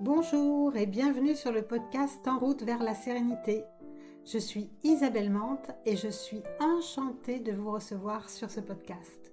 Bonjour 0.00 0.76
et 0.76 0.86
bienvenue 0.86 1.34
sur 1.34 1.50
le 1.50 1.62
podcast 1.62 2.20
En 2.28 2.38
route 2.38 2.62
vers 2.62 2.84
la 2.84 2.94
sérénité. 2.94 3.64
Je 4.24 4.38
suis 4.38 4.70
Isabelle 4.84 5.28
Mante 5.28 5.72
et 5.86 5.96
je 5.96 6.06
suis 6.06 6.44
enchantée 6.60 7.40
de 7.40 7.50
vous 7.50 7.72
recevoir 7.72 8.30
sur 8.30 8.48
ce 8.48 8.60
podcast. 8.60 9.32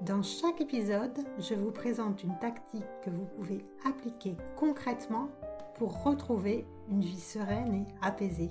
Dans 0.00 0.22
chaque 0.22 0.62
épisode, 0.62 1.18
je 1.38 1.52
vous 1.52 1.72
présente 1.72 2.22
une 2.22 2.38
tactique 2.38 2.86
que 3.04 3.10
vous 3.10 3.26
pouvez 3.36 3.62
appliquer 3.84 4.34
concrètement 4.56 5.28
pour 5.74 6.02
retrouver 6.02 6.64
une 6.88 7.02
vie 7.02 7.20
sereine 7.20 7.74
et 7.74 7.86
apaisée. 8.00 8.50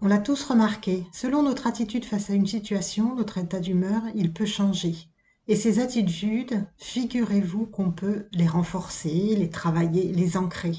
On 0.00 0.06
l'a 0.06 0.20
tous 0.20 0.42
remarqué, 0.42 1.04
selon 1.12 1.42
notre 1.42 1.66
attitude 1.66 2.06
face 2.06 2.30
à 2.30 2.34
une 2.34 2.46
situation, 2.46 3.14
notre 3.14 3.36
état 3.36 3.60
d'humeur, 3.60 4.04
il 4.14 4.32
peut 4.32 4.46
changer. 4.46 4.94
Et 5.48 5.56
ces 5.56 5.80
attitudes, 5.80 6.64
figurez-vous 6.76 7.66
qu'on 7.66 7.90
peut 7.90 8.26
les 8.32 8.46
renforcer, 8.46 9.34
les 9.36 9.50
travailler, 9.50 10.12
les 10.12 10.36
ancrer. 10.36 10.76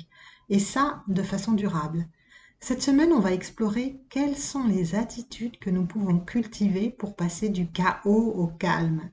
Et 0.50 0.60
ça, 0.60 1.04
de 1.08 1.22
façon 1.22 1.52
durable. 1.52 2.08
Cette 2.62 2.82
semaine, 2.82 3.12
on 3.12 3.20
va 3.20 3.34
explorer 3.34 4.00
quelles 4.10 4.38
sont 4.38 4.64
les 4.64 4.96
attitudes 4.96 5.60
que 5.60 5.70
nous 5.70 5.86
pouvons 5.86 6.18
cultiver 6.18 6.90
pour 6.90 7.14
passer 7.14 7.50
du 7.50 7.68
chaos 7.68 8.34
au 8.38 8.48
calme. 8.48 9.12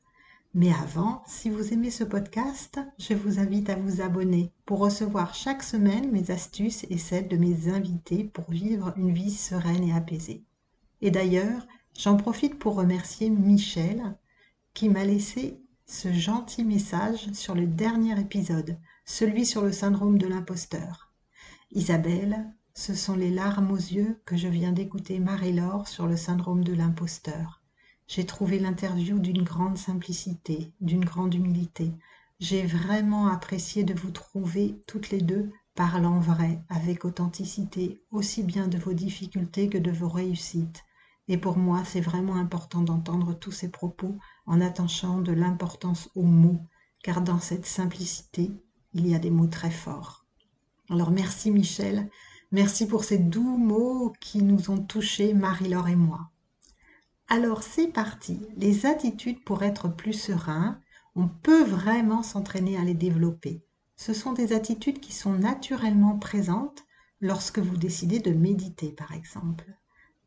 Mais 0.54 0.72
avant, 0.72 1.22
si 1.26 1.50
vous 1.50 1.72
aimez 1.72 1.90
ce 1.90 2.04
podcast, 2.04 2.78
je 2.98 3.14
vous 3.14 3.40
invite 3.40 3.68
à 3.70 3.74
vous 3.74 4.00
abonner 4.00 4.52
pour 4.66 4.78
recevoir 4.78 5.34
chaque 5.34 5.64
semaine 5.64 6.12
mes 6.12 6.30
astuces 6.30 6.86
et 6.90 6.98
celles 6.98 7.26
de 7.26 7.36
mes 7.36 7.68
invités 7.68 8.22
pour 8.22 8.48
vivre 8.50 8.92
une 8.96 9.12
vie 9.12 9.32
sereine 9.32 9.82
et 9.82 9.94
apaisée. 9.94 10.44
Et 11.02 11.10
d'ailleurs, 11.10 11.66
j'en 11.98 12.16
profite 12.16 12.56
pour 12.56 12.76
remercier 12.76 13.30
Michel 13.30 14.16
m'a 14.88 15.04
laissé 15.04 15.60
ce 15.86 16.12
gentil 16.12 16.64
message 16.64 17.32
sur 17.32 17.54
le 17.54 17.66
dernier 17.66 18.18
épisode, 18.18 18.78
celui 19.04 19.44
sur 19.44 19.62
le 19.62 19.72
syndrome 19.72 20.18
de 20.18 20.26
l'imposteur. 20.26 21.12
Isabelle, 21.72 22.52
ce 22.74 22.94
sont 22.94 23.14
les 23.14 23.30
larmes 23.30 23.72
aux 23.72 23.76
yeux 23.76 24.20
que 24.24 24.36
je 24.36 24.48
viens 24.48 24.72
d'écouter 24.72 25.18
Marie-Laure 25.18 25.88
sur 25.88 26.06
le 26.06 26.16
syndrome 26.16 26.64
de 26.64 26.72
l'imposteur. 26.72 27.60
J'ai 28.06 28.24
trouvé 28.24 28.58
l'interview 28.58 29.18
d'une 29.18 29.42
grande 29.42 29.76
simplicité, 29.76 30.72
d'une 30.80 31.04
grande 31.04 31.34
humilité. 31.34 31.92
J'ai 32.38 32.64
vraiment 32.64 33.28
apprécié 33.28 33.84
de 33.84 33.94
vous 33.94 34.10
trouver 34.10 34.82
toutes 34.86 35.10
les 35.10 35.20
deux 35.20 35.50
parlant 35.74 36.18
vrai, 36.18 36.62
avec 36.68 37.04
authenticité, 37.04 38.00
aussi 38.10 38.42
bien 38.42 38.68
de 38.68 38.78
vos 38.78 38.92
difficultés 38.92 39.68
que 39.68 39.78
de 39.78 39.90
vos 39.90 40.08
réussites. 40.08 40.84
Et 41.30 41.38
pour 41.38 41.56
moi, 41.56 41.84
c'est 41.84 42.00
vraiment 42.00 42.34
important 42.34 42.82
d'entendre 42.82 43.34
tous 43.34 43.52
ces 43.52 43.70
propos 43.70 44.18
en 44.46 44.60
attachant 44.60 45.20
de 45.20 45.30
l'importance 45.30 46.10
aux 46.16 46.24
mots, 46.24 46.60
car 47.04 47.22
dans 47.22 47.38
cette 47.38 47.66
simplicité, 47.66 48.50
il 48.94 49.06
y 49.06 49.14
a 49.14 49.20
des 49.20 49.30
mots 49.30 49.46
très 49.46 49.70
forts. 49.70 50.26
Alors 50.88 51.12
merci 51.12 51.52
Michel, 51.52 52.10
merci 52.50 52.84
pour 52.84 53.04
ces 53.04 53.18
doux 53.18 53.56
mots 53.56 54.12
qui 54.20 54.42
nous 54.42 54.70
ont 54.70 54.82
touchés, 54.82 55.32
Marie-Laure 55.32 55.86
et 55.86 55.94
moi. 55.94 56.32
Alors 57.28 57.62
c'est 57.62 57.86
parti, 57.86 58.40
les 58.56 58.84
attitudes 58.84 59.44
pour 59.44 59.62
être 59.62 59.86
plus 59.86 60.14
serein, 60.14 60.80
on 61.14 61.28
peut 61.28 61.62
vraiment 61.62 62.24
s'entraîner 62.24 62.76
à 62.76 62.82
les 62.82 62.94
développer. 62.94 63.62
Ce 63.94 64.14
sont 64.14 64.32
des 64.32 64.52
attitudes 64.52 64.98
qui 64.98 65.12
sont 65.12 65.34
naturellement 65.34 66.18
présentes 66.18 66.82
lorsque 67.20 67.60
vous 67.60 67.76
décidez 67.76 68.18
de 68.18 68.32
méditer 68.32 68.90
par 68.90 69.12
exemple 69.12 69.76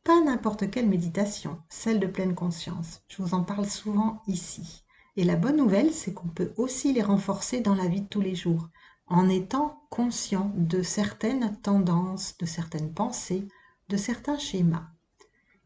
pas 0.04 0.22
n'importe 0.22 0.70
quelle 0.70 0.90
méditation, 0.90 1.58
celle 1.70 2.00
de 2.00 2.08
pleine 2.08 2.36
conscience. 2.36 3.02
Je 3.08 3.22
vous 3.22 3.34
en 3.34 3.44
parle 3.44 3.66
souvent 3.66 4.22
ici. 4.28 4.84
Et 5.16 5.24
la 5.24 5.36
bonne 5.36 5.58
nouvelle, 5.58 5.94
c'est 5.94 6.14
qu'on 6.14 6.28
peut 6.28 6.52
aussi 6.58 6.92
les 6.92 7.02
renforcer 7.02 7.62
dans 7.62 7.76
la 7.76 7.88
vie 7.88 8.02
de 8.02 8.08
tous 8.08 8.22
les 8.22 8.36
jours, 8.36 8.70
en 9.08 9.30
étant 9.30 9.82
conscient 9.90 10.52
de 10.56 10.82
certaines 10.82 11.56
tendances, 11.62 12.38
de 12.38 12.46
certaines 12.46 12.94
pensées, 12.94 13.48
de 13.90 13.96
certains 13.96 14.38
schémas. 14.38 14.90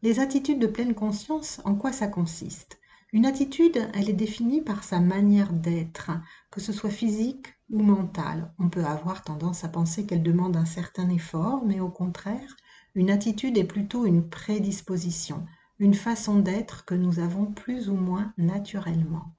Les 0.02 0.20
attitudes 0.20 0.60
de 0.60 0.66
pleine 0.68 0.94
conscience, 0.94 1.60
en 1.64 1.74
quoi 1.74 1.92
ça 1.92 2.06
consiste? 2.06 2.78
Une 3.12 3.26
attitude, 3.26 3.88
elle 3.94 4.10
est 4.10 4.12
définie 4.12 4.60
par 4.60 4.84
sa 4.84 5.00
manière 5.00 5.52
d'être, 5.52 6.10
que 6.50 6.60
ce 6.60 6.72
soit 6.72 6.90
physique 6.90 7.46
ou 7.70 7.82
mentale. 7.82 8.52
On 8.58 8.68
peut 8.68 8.84
avoir 8.84 9.24
tendance 9.24 9.64
à 9.64 9.68
penser 9.68 10.06
qu'elle 10.06 10.22
demande 10.22 10.56
un 10.56 10.66
certain 10.66 11.08
effort, 11.08 11.64
mais 11.64 11.80
au 11.80 11.88
contraire, 11.88 12.54
une 12.94 13.10
attitude 13.10 13.58
est 13.58 13.64
plutôt 13.64 14.06
une 14.06 14.28
prédisposition, 14.28 15.46
une 15.78 15.94
façon 15.94 16.40
d'être 16.40 16.84
que 16.84 16.94
nous 16.94 17.20
avons 17.20 17.46
plus 17.46 17.88
ou 17.88 17.94
moins 17.94 18.32
naturellement. 18.38 19.34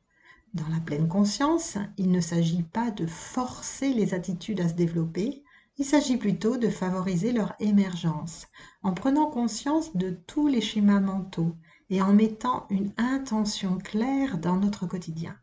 Dans 0.54 0.68
la 0.70 0.80
pleine 0.80 1.08
conscience, 1.08 1.78
il 1.98 2.12
ne 2.12 2.22
s'agit 2.22 2.64
pas 2.64 2.90
de 2.92 3.06
forcer 3.06 3.94
les 3.94 4.14
attitudes 4.14 4.62
à 4.62 4.70
se 4.70 4.74
développer, 4.74 5.44
il 5.78 5.86
s'agit 5.86 6.18
plutôt 6.18 6.58
de 6.58 6.70
favoriser 6.70 7.32
leur 7.32 7.54
émergence, 7.60 8.48
en 8.84 8.94
prenant 8.94 9.28
conscience 9.30 9.96
de 9.96 10.10
tous 10.28 10.48
les 10.48 10.62
schémas 10.62 11.00
mentaux 11.00 11.56
et 11.90 12.02
en 12.02 12.14
mettant 12.14 12.66
une 12.70 12.92
intention 12.98 13.78
claire 13.78 14.38
dans 14.40 14.58
notre 14.58 14.88
quotidien. 14.88 15.36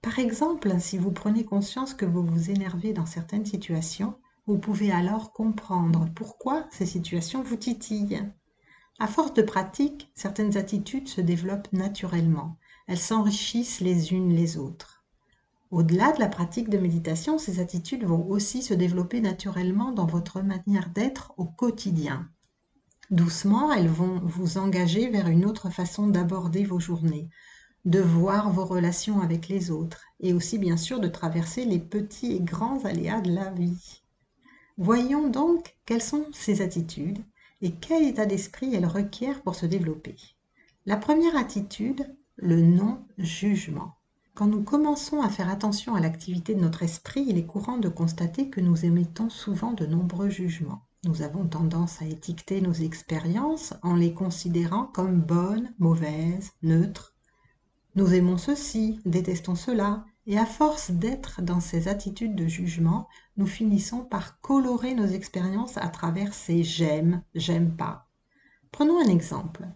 Par 0.00 0.18
exemple, 0.18 0.72
si 0.78 0.98
vous 0.98 1.10
prenez 1.10 1.44
conscience 1.44 1.92
que 1.92 2.06
vous 2.06 2.22
vous 2.22 2.50
énervez 2.50 2.92
dans 2.92 3.06
certaines 3.06 3.44
situations, 3.44 4.14
vous 4.46 4.58
pouvez 4.58 4.92
alors 4.92 5.32
comprendre 5.32 6.08
pourquoi 6.14 6.66
ces 6.70 6.86
situations 6.86 7.42
vous 7.42 7.56
titillent. 7.56 8.22
À 8.98 9.08
force 9.08 9.34
de 9.34 9.42
pratique, 9.42 10.10
certaines 10.14 10.56
attitudes 10.56 11.08
se 11.08 11.20
développent 11.20 11.72
naturellement. 11.72 12.56
Elles 12.86 12.98
s'enrichissent 12.98 13.80
les 13.80 14.12
unes 14.12 14.32
les 14.32 14.56
autres. 14.56 15.04
Au-delà 15.72 16.12
de 16.12 16.20
la 16.20 16.28
pratique 16.28 16.70
de 16.70 16.78
méditation, 16.78 17.38
ces 17.38 17.58
attitudes 17.58 18.04
vont 18.04 18.24
aussi 18.28 18.62
se 18.62 18.72
développer 18.72 19.20
naturellement 19.20 19.90
dans 19.90 20.06
votre 20.06 20.40
manière 20.40 20.90
d'être 20.90 21.34
au 21.38 21.44
quotidien. 21.44 22.28
Doucement, 23.10 23.72
elles 23.72 23.88
vont 23.88 24.20
vous 24.24 24.58
engager 24.58 25.10
vers 25.10 25.26
une 25.26 25.44
autre 25.44 25.70
façon 25.70 26.06
d'aborder 26.06 26.64
vos 26.64 26.78
journées, 26.78 27.28
de 27.84 28.00
voir 28.00 28.50
vos 28.50 28.64
relations 28.64 29.20
avec 29.20 29.48
les 29.48 29.72
autres 29.72 30.04
et 30.20 30.32
aussi 30.32 30.58
bien 30.58 30.76
sûr 30.76 31.00
de 31.00 31.08
traverser 31.08 31.64
les 31.64 31.80
petits 31.80 32.32
et 32.32 32.40
grands 32.40 32.84
aléas 32.84 33.20
de 33.20 33.32
la 33.32 33.50
vie. 33.50 34.02
Voyons 34.78 35.28
donc 35.28 35.74
quelles 35.86 36.02
sont 36.02 36.26
ces 36.32 36.60
attitudes 36.60 37.24
et 37.62 37.72
quel 37.72 38.02
état 38.02 38.26
d'esprit 38.26 38.74
elles 38.74 38.86
requièrent 38.86 39.40
pour 39.42 39.54
se 39.54 39.64
développer. 39.64 40.16
La 40.84 40.96
première 40.96 41.36
attitude, 41.36 42.14
le 42.36 42.60
non-jugement. 42.60 43.94
Quand 44.34 44.46
nous 44.46 44.62
commençons 44.62 45.22
à 45.22 45.30
faire 45.30 45.48
attention 45.48 45.94
à 45.94 46.00
l'activité 46.00 46.54
de 46.54 46.60
notre 46.60 46.82
esprit, 46.82 47.24
il 47.26 47.38
est 47.38 47.46
courant 47.46 47.78
de 47.78 47.88
constater 47.88 48.50
que 48.50 48.60
nous 48.60 48.84
émettons 48.84 49.30
souvent 49.30 49.72
de 49.72 49.86
nombreux 49.86 50.28
jugements. 50.28 50.82
Nous 51.04 51.22
avons 51.22 51.46
tendance 51.46 52.02
à 52.02 52.04
étiqueter 52.04 52.60
nos 52.60 52.74
expériences 52.74 53.72
en 53.82 53.96
les 53.96 54.12
considérant 54.12 54.84
comme 54.84 55.22
bonnes, 55.22 55.72
mauvaises, 55.78 56.52
neutres. 56.62 57.14
Nous 57.94 58.12
aimons 58.12 58.36
ceci, 58.36 59.00
détestons 59.06 59.54
cela, 59.54 60.04
et 60.26 60.38
à 60.38 60.44
force 60.44 60.90
d'être 60.90 61.40
dans 61.40 61.60
ces 61.60 61.88
attitudes 61.88 62.34
de 62.34 62.46
jugement, 62.46 63.08
nous 63.36 63.46
finissons 63.46 64.04
par 64.04 64.40
colorer 64.40 64.94
nos 64.94 65.06
expériences 65.06 65.76
à 65.76 65.88
travers 65.88 66.34
ces 66.34 66.62
j'aime, 66.62 67.22
j'aime 67.34 67.76
pas. 67.76 68.08
Prenons 68.72 69.00
un 69.00 69.08
exemple. 69.08 69.66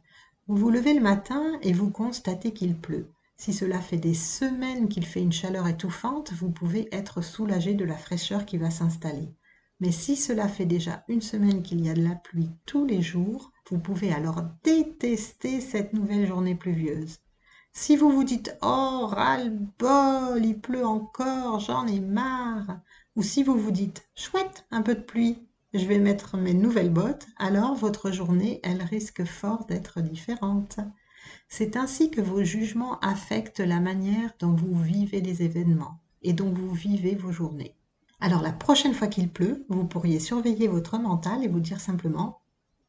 Vous 0.46 0.56
vous 0.56 0.70
levez 0.70 0.94
le 0.94 1.00
matin 1.00 1.58
et 1.62 1.72
vous 1.72 1.90
constatez 1.90 2.52
qu'il 2.52 2.76
pleut. 2.76 3.10
Si 3.36 3.52
cela 3.52 3.80
fait 3.80 3.96
des 3.96 4.14
semaines 4.14 4.88
qu'il 4.88 5.06
fait 5.06 5.22
une 5.22 5.32
chaleur 5.32 5.66
étouffante, 5.66 6.32
vous 6.32 6.50
pouvez 6.50 6.94
être 6.94 7.22
soulagé 7.22 7.74
de 7.74 7.84
la 7.84 7.96
fraîcheur 7.96 8.44
qui 8.44 8.58
va 8.58 8.70
s'installer. 8.70 9.34
Mais 9.80 9.92
si 9.92 10.16
cela 10.16 10.46
fait 10.46 10.66
déjà 10.66 11.04
une 11.08 11.22
semaine 11.22 11.62
qu'il 11.62 11.82
y 11.84 11.88
a 11.88 11.94
de 11.94 12.02
la 12.06 12.14
pluie 12.14 12.50
tous 12.66 12.84
les 12.84 13.00
jours, 13.00 13.52
vous 13.70 13.78
pouvez 13.78 14.12
alors 14.12 14.42
détester 14.62 15.60
cette 15.60 15.94
nouvelle 15.94 16.26
journée 16.26 16.54
pluvieuse. 16.54 17.18
Si 17.72 17.96
vous 17.96 18.10
vous 18.10 18.24
dites 18.24 18.54
Oh, 18.60 19.06
ras-le-bol, 19.06 20.44
il 20.44 20.60
pleut 20.60 20.84
encore, 20.84 21.60
j'en 21.60 21.86
ai 21.86 22.00
marre, 22.00 22.80
ou 23.16 23.22
si 23.22 23.42
vous 23.42 23.58
vous 23.58 23.70
dites 23.70 24.08
Chouette, 24.14 24.66
un 24.70 24.82
peu 24.82 24.94
de 24.94 25.00
pluie, 25.00 25.38
je 25.72 25.86
vais 25.86 25.98
mettre 25.98 26.36
mes 26.36 26.54
nouvelles 26.54 26.92
bottes, 26.92 27.26
alors 27.36 27.74
votre 27.74 28.10
journée, 28.10 28.60
elle 28.62 28.82
risque 28.82 29.24
fort 29.24 29.66
d'être 29.66 30.00
différente. 30.00 30.80
C'est 31.48 31.76
ainsi 31.76 32.10
que 32.10 32.20
vos 32.20 32.42
jugements 32.42 32.98
affectent 33.00 33.60
la 33.60 33.80
manière 33.80 34.32
dont 34.38 34.52
vous 34.52 34.74
vivez 34.74 35.20
les 35.20 35.42
événements 35.42 36.00
et 36.22 36.32
dont 36.32 36.52
vous 36.52 36.72
vivez 36.72 37.14
vos 37.14 37.32
journées. 37.32 37.76
Alors 38.20 38.42
la 38.42 38.52
prochaine 38.52 38.94
fois 38.94 39.08
qu'il 39.08 39.28
pleut, 39.30 39.64
vous 39.68 39.86
pourriez 39.86 40.20
surveiller 40.20 40.68
votre 40.68 40.98
mental 40.98 41.42
et 41.44 41.48
vous 41.48 41.60
dire 41.60 41.80
simplement 41.80 42.40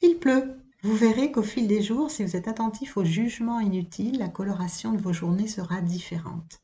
Il 0.01 0.17
pleut. 0.17 0.57
Vous 0.83 0.95
verrez 0.95 1.31
qu'au 1.31 1.43
fil 1.43 1.67
des 1.67 1.81
jours, 1.81 2.09
si 2.09 2.23
vous 2.23 2.35
êtes 2.35 2.47
attentif 2.47 2.97
aux 2.97 3.05
jugements 3.05 3.59
inutiles, 3.59 4.17
la 4.17 4.29
coloration 4.29 4.93
de 4.93 5.01
vos 5.01 5.13
journées 5.13 5.47
sera 5.47 5.81
différente. 5.81 6.61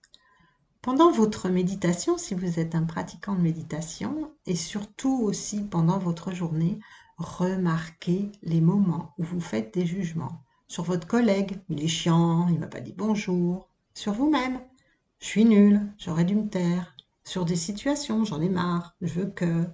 Pendant 0.87 1.11
votre 1.11 1.49
méditation, 1.49 2.17
si 2.17 2.33
vous 2.33 2.61
êtes 2.61 2.73
un 2.73 2.85
pratiquant 2.85 3.35
de 3.35 3.41
méditation, 3.41 4.31
et 4.45 4.55
surtout 4.55 5.19
aussi 5.21 5.61
pendant 5.61 5.97
votre 5.97 6.31
journée, 6.31 6.79
remarquez 7.17 8.31
les 8.41 8.61
moments 8.61 9.13
où 9.17 9.23
vous 9.23 9.41
faites 9.41 9.73
des 9.73 9.85
jugements. 9.85 10.45
Sur 10.69 10.85
votre 10.85 11.05
collègue, 11.05 11.59
il 11.67 11.83
est 11.83 11.89
chiant, 11.89 12.47
il 12.47 12.57
m'a 12.57 12.67
pas 12.67 12.79
dit 12.79 12.93
bonjour. 12.97 13.67
Sur 13.93 14.13
vous-même, 14.13 14.61
je 15.19 15.25
suis 15.25 15.43
nul, 15.43 15.81
j'aurais 15.97 16.23
dû 16.23 16.35
me 16.35 16.47
taire. 16.47 16.95
Sur 17.25 17.43
des 17.43 17.57
situations, 17.57 18.23
j'en 18.23 18.39
ai 18.39 18.47
marre, 18.47 18.95
je 19.01 19.19
veux 19.19 19.29
que. 19.29 19.65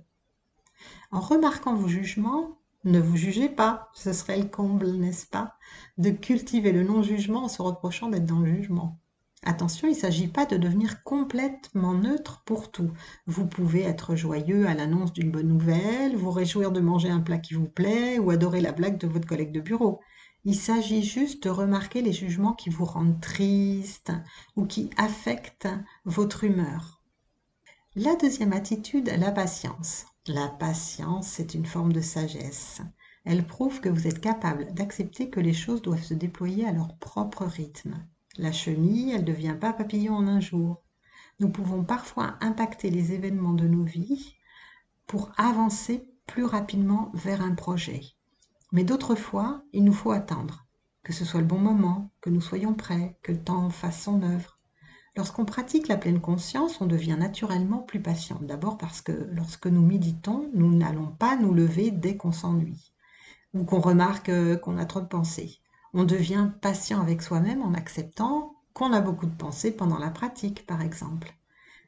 En 1.12 1.20
remarquant 1.20 1.76
vos 1.76 1.88
jugements, 1.88 2.58
ne 2.86 3.00
vous 3.00 3.18
jugez 3.18 3.50
pas, 3.50 3.92
ce 3.94 4.14
serait 4.14 4.40
le 4.40 4.48
comble, 4.48 4.90
n'est-ce 4.94 5.28
pas, 5.28 5.58
de 6.00 6.10
cultiver 6.10 6.72
le 6.72 6.82
non-jugement 6.82 7.44
en 7.44 7.50
se 7.50 7.62
reprochant 7.62 8.10
d'être 8.10 8.26
dans 8.26 8.40
le 8.40 8.52
jugement. 8.52 9.00
Attention, 9.46 9.90
il 9.90 9.92
ne 9.92 9.98
s'agit 9.98 10.30
pas 10.30 10.46
de 10.46 10.56
devenir 10.56 11.04
complètement 11.04 11.94
neutre 11.94 12.44
pour 12.46 12.72
tout. 12.72 12.92
Vous 13.28 13.46
pouvez 13.46 13.82
être 13.82 14.16
joyeux 14.16 14.68
à 14.68 14.74
l'annonce 14.74 15.12
d'une 15.12 15.32
bonne 15.32 15.50
nouvelle, 15.50 16.16
vous 16.16 16.32
réjouir 16.32 16.72
de 16.72 16.80
manger 16.80 17.10
un 17.10 17.20
plat 17.20 17.40
qui 17.40 17.54
vous 17.54 17.68
plaît 17.68 18.20
ou 18.20 18.30
adorer 18.30 18.62
la 18.62 18.72
blague 18.72 18.98
de 18.98 19.08
votre 19.08 19.28
collègue 19.28 19.52
de 19.52 19.60
bureau. 19.60 20.00
Il 20.46 20.56
s'agit 20.56 21.04
juste 21.04 21.44
de 21.44 21.50
remarquer 21.50 22.02
les 22.02 22.14
jugements 22.14 22.54
qui 22.54 22.70
vous 22.70 22.86
rendent 22.86 23.20
triste 23.20 24.14
ou 24.56 24.66
qui 24.66 24.90
affectent 24.96 25.70
votre 26.06 26.46
humeur. 26.46 27.02
La 27.96 28.16
deuxième 28.16 28.54
attitude, 28.54 29.14
la 29.20 29.32
patience. 29.32 30.06
La 30.28 30.48
patience, 30.48 31.28
c'est 31.28 31.54
une 31.54 31.66
forme 31.66 31.92
de 31.92 32.02
sagesse. 32.02 32.82
Elle 33.26 33.46
prouve 33.46 33.82
que 33.82 33.90
vous 33.90 34.08
êtes 34.08 34.22
capable 34.22 34.74
d'accepter 34.74 35.30
que 35.30 35.42
les 35.42 35.54
choses 35.54 35.82
doivent 35.82 36.04
se 36.04 36.14
déployer 36.14 36.66
à 36.66 36.72
leur 36.72 36.98
propre 36.98 37.46
rythme. 37.46 38.06
La 38.38 38.52
chenille, 38.52 39.12
elle 39.12 39.22
ne 39.22 39.28
devient 39.28 39.56
pas 39.60 39.74
papillon 39.74 40.16
en 40.16 40.28
un 40.28 40.40
jour. 40.40 40.82
Nous 41.40 41.50
pouvons 41.50 41.84
parfois 41.84 42.36
impacter 42.42 42.90
les 42.90 43.14
événements 43.14 43.54
de 43.54 43.68
nos 43.68 43.84
vies 43.84 44.36
pour 45.06 45.32
avancer 45.38 46.10
plus 46.26 46.44
rapidement 46.44 47.12
vers 47.14 47.42
un 47.42 47.54
projet. 47.54 48.02
Mais 48.72 48.84
d'autres 48.84 49.14
fois, 49.14 49.64
il 49.72 49.84
nous 49.84 49.94
faut 49.94 50.12
attendre, 50.12 50.66
que 51.04 51.14
ce 51.14 51.26
soit 51.26 51.42
le 51.42 51.46
bon 51.46 51.60
moment, 51.60 52.12
que 52.22 52.32
nous 52.32 52.42
soyons 52.42 52.74
prêts, 52.74 53.20
que 53.22 53.32
le 53.32 53.44
temps 53.44 53.70
fasse 53.70 54.02
son 54.02 54.24
œuvre. 54.24 54.58
Lorsqu'on 55.16 55.46
pratique 55.46 55.88
la 55.88 55.98
pleine 55.98 56.20
conscience, 56.20 56.82
on 56.82 56.88
devient 56.88 57.18
naturellement 57.20 57.84
plus 57.84 58.02
patient. 58.02 58.40
D'abord 58.42 58.80
parce 58.80 59.02
que 59.02 59.12
lorsque 59.32 59.68
nous 59.68 59.86
méditons, 59.86 60.50
nous 60.56 60.74
n'allons 60.76 61.12
pas 61.12 61.36
nous 61.36 61.54
lever 61.54 61.92
dès 61.92 62.18
qu'on 62.18 62.32
s'ennuie 62.32 62.94
ou 63.54 63.64
qu'on 63.64 63.80
remarque 63.80 64.30
euh, 64.30 64.58
qu'on 64.58 64.80
a 64.80 64.86
trop 64.86 65.02
de 65.02 65.06
pensées. 65.06 65.60
On 65.94 66.04
devient 66.04 66.50
patient 66.62 67.02
avec 67.02 67.22
soi-même 67.22 67.62
en 67.62 67.74
acceptant 67.74 68.56
qu'on 68.74 68.94
a 68.94 69.02
beaucoup 69.02 69.28
de 69.28 69.36
pensées 69.36 69.72
pendant 69.72 70.00
la 70.00 70.10
pratique, 70.10 70.66
par 70.66 70.82
exemple. 70.82 71.34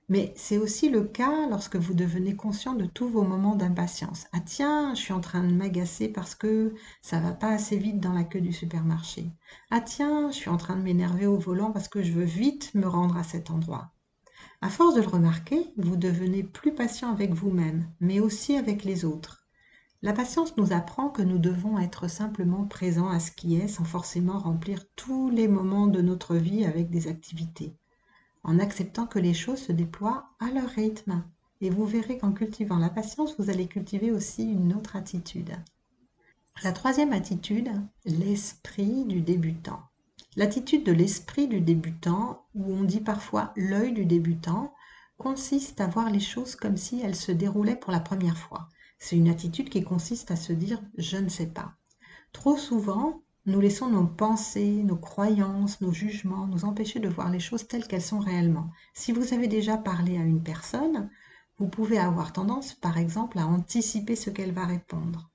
Mais 0.07 0.31
c'est 0.37 0.59
aussi 0.59 0.89
le 0.89 1.03
cas 1.03 1.47
lorsque 1.49 1.77
vous 1.77 1.95
devenez 1.95 2.35
conscient 2.35 2.75
de 2.75 2.85
tous 2.85 3.09
vos 3.09 3.23
moments 3.23 3.55
d'impatience. 3.55 4.27
Ah 4.33 4.39
tiens, 4.45 4.93
je 4.93 5.01
suis 5.01 5.13
en 5.13 5.21
train 5.21 5.43
de 5.43 5.51
m'agacer 5.51 6.07
parce 6.07 6.35
que 6.35 6.75
ça 7.01 7.19
va 7.19 7.31
pas 7.31 7.49
assez 7.49 7.77
vite 7.77 7.99
dans 7.99 8.13
la 8.13 8.23
queue 8.23 8.41
du 8.41 8.53
supermarché. 8.53 9.31
Ah 9.71 9.81
tiens, 9.81 10.29
je 10.29 10.35
suis 10.35 10.49
en 10.49 10.57
train 10.57 10.75
de 10.75 10.83
m'énerver 10.83 11.25
au 11.25 11.37
volant 11.37 11.71
parce 11.71 11.87
que 11.87 12.03
je 12.03 12.11
veux 12.11 12.23
vite 12.25 12.75
me 12.75 12.87
rendre 12.87 13.17
à 13.17 13.23
cet 13.23 13.49
endroit. 13.49 13.91
À 14.61 14.69
force 14.69 14.93
de 14.93 15.01
le 15.01 15.07
remarquer, 15.07 15.73
vous 15.77 15.97
devenez 15.97 16.43
plus 16.43 16.75
patient 16.75 17.11
avec 17.11 17.33
vous-même, 17.33 17.89
mais 17.99 18.19
aussi 18.19 18.55
avec 18.55 18.83
les 18.83 19.05
autres. 19.05 19.44
La 20.05 20.13
patience 20.13 20.55
nous 20.55 20.71
apprend 20.71 21.09
que 21.09 21.23
nous 21.23 21.39
devons 21.39 21.79
être 21.79 22.07
simplement 22.07 22.65
présents 22.65 23.09
à 23.09 23.19
ce 23.19 23.31
qui 23.31 23.55
est 23.55 23.67
sans 23.67 23.85
forcément 23.85 24.37
remplir 24.37 24.85
tous 24.95 25.31
les 25.31 25.47
moments 25.47 25.87
de 25.87 25.99
notre 25.99 26.35
vie 26.35 26.63
avec 26.63 26.91
des 26.91 27.07
activités 27.07 27.73
en 28.43 28.59
acceptant 28.59 29.07
que 29.07 29.17
les 29.17 29.33
choses 29.33 29.63
se 29.63 29.71
déploient 29.71 30.27
à 30.39 30.51
leur 30.51 30.69
rythme. 30.69 31.23
Et 31.59 31.71
vous 31.71 31.87
verrez 31.87 32.19
qu'en 32.19 32.33
cultivant 32.33 32.77
la 32.77 32.91
patience, 32.91 33.33
vous 33.39 33.49
allez 33.49 33.65
cultiver 33.65 34.11
aussi 34.11 34.43
une 34.43 34.75
autre 34.75 34.95
attitude. 34.95 35.55
La 36.63 36.71
troisième 36.71 37.11
attitude, 37.11 37.71
l'esprit 38.05 39.05
du 39.05 39.21
débutant. 39.21 39.81
L'attitude 40.35 40.83
de 40.83 40.91
l'esprit 40.91 41.47
du 41.47 41.61
débutant, 41.61 42.45
ou 42.53 42.75
on 42.75 42.83
dit 42.83 43.01
parfois 43.01 43.53
l'œil 43.55 43.91
du 43.91 44.05
débutant, 44.05 44.71
consiste 45.17 45.81
à 45.81 45.87
voir 45.87 46.11
les 46.11 46.19
choses 46.19 46.55
comme 46.55 46.77
si 46.77 47.01
elles 47.01 47.15
se 47.15 47.31
déroulaient 47.31 47.75
pour 47.75 47.91
la 47.91 47.99
première 47.99 48.37
fois. 48.37 48.69
C'est 48.97 49.17
une 49.17 49.29
attitude 49.29 49.69
qui 49.69 49.83
consiste 49.83 50.31
à 50.31 50.35
se 50.35 50.53
dire 50.53 50.81
je 50.97 51.17
ne 51.17 51.29
sais 51.29 51.47
pas. 51.47 51.75
Trop 52.31 52.57
souvent, 52.57 53.21
nous 53.45 53.61
laissons 53.61 53.89
nos 53.89 54.07
pensées, 54.07 54.81
nos 54.83 54.95
croyances, 54.95 55.79
nos 55.79 55.91
jugements 55.91 56.47
nous 56.47 56.65
empêcher 56.65 56.99
de 56.99 57.09
voir 57.09 57.29
les 57.29 57.39
choses 57.39 57.67
telles 57.67 57.87
qu'elles 57.87 58.01
sont 58.01 58.19
réellement. 58.19 58.71
Si 58.93 59.11
vous 59.11 59.33
avez 59.33 59.47
déjà 59.47 59.77
parlé 59.77 60.17
à 60.17 60.23
une 60.23 60.41
personne, 60.41 61.09
vous 61.57 61.67
pouvez 61.67 61.99
avoir 61.99 62.33
tendance, 62.33 62.73
par 62.73 62.97
exemple, 62.97 63.37
à 63.37 63.45
anticiper 63.45 64.15
ce 64.15 64.29
qu'elle 64.31 64.51
va 64.51 64.65
répondre. 64.65 65.29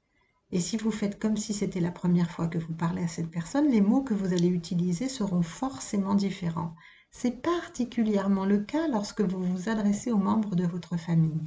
Et 0.53 0.59
si 0.59 0.77
vous 0.77 0.91
faites 0.91 1.21
comme 1.21 1.37
si 1.37 1.55
c'était 1.55 1.81
la 1.81 1.93
première 1.93 2.31
fois 2.31 2.49
que 2.49 2.59
vous 2.59 2.75
parlez 2.75 3.05
à 3.05 3.09
cette 3.09 3.31
personne, 3.31 3.71
les 3.71 3.81
mots 3.81 4.03
que 4.03 4.15
vous 4.15 4.33
allez 4.33 4.49
utiliser 4.49 5.09
seront 5.09 5.43
forcément 5.43 6.17
différents. 6.17 6.75
C'est 7.13 7.41
particulièrement 7.41 8.45
le 8.45 8.59
cas 8.59 8.89
lorsque 8.89 9.21
vous 9.21 9.43
vous 9.43 9.69
adressez 9.69 10.11
aux 10.11 10.19
membres 10.19 10.57
de 10.57 10.67
votre 10.67 10.97
famille. 10.97 11.47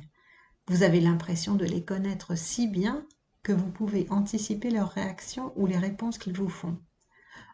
Vous 0.67 0.83
avez 0.83 1.01
l'impression 1.01 1.55
de 1.55 1.65
les 1.65 1.83
connaître 1.83 2.37
si 2.37 2.67
bien 2.67 3.05
que 3.43 3.51
vous 3.51 3.69
pouvez 3.69 4.07
anticiper 4.09 4.71
leurs 4.71 4.91
réactions 4.91 5.51
ou 5.57 5.67
les 5.67 5.77
réponses 5.77 6.17
qu'ils 6.17 6.37
vous 6.37 6.47
font. 6.47 6.77